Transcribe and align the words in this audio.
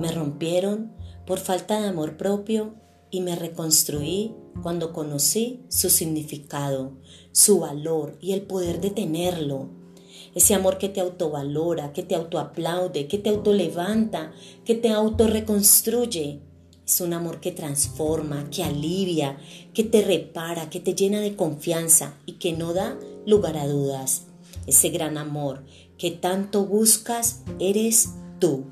Me 0.00 0.10
rompieron 0.10 0.92
por 1.26 1.38
falta 1.38 1.80
de 1.80 1.88
amor 1.88 2.16
propio 2.16 2.74
y 3.10 3.20
me 3.20 3.36
reconstruí 3.36 4.34
cuando 4.62 4.92
conocí 4.92 5.64
su 5.68 5.88
significado, 5.90 6.92
su 7.32 7.60
valor 7.60 8.16
y 8.20 8.32
el 8.32 8.42
poder 8.42 8.80
de 8.80 8.90
tenerlo. 8.90 9.68
Ese 10.34 10.54
amor 10.54 10.78
que 10.78 10.88
te 10.88 11.00
autovalora, 11.00 11.92
que 11.92 12.02
te 12.02 12.16
autoaplaude, 12.16 13.06
que 13.06 13.18
te 13.18 13.30
autolevanta, 13.30 14.32
que 14.64 14.74
te 14.74 14.90
autorreconstruye. 14.90 16.40
Es 16.84 17.00
un 17.00 17.12
amor 17.12 17.40
que 17.40 17.52
transforma, 17.52 18.50
que 18.50 18.64
alivia, 18.64 19.38
que 19.72 19.84
te 19.84 20.02
repara, 20.02 20.68
que 20.70 20.80
te 20.80 20.94
llena 20.94 21.20
de 21.20 21.36
confianza 21.36 22.18
y 22.26 22.32
que 22.32 22.52
no 22.52 22.74
da 22.74 22.98
lugar 23.26 23.56
a 23.56 23.66
dudas. 23.66 24.26
Ese 24.66 24.88
gran 24.90 25.18
amor 25.18 25.62
que 25.98 26.10
tanto 26.10 26.66
buscas 26.66 27.42
eres 27.60 28.10
tú. 28.40 28.64